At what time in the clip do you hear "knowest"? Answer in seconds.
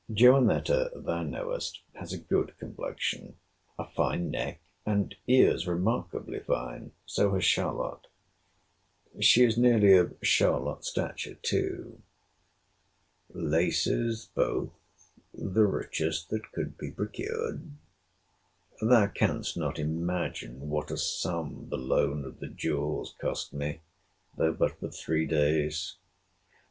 1.21-1.81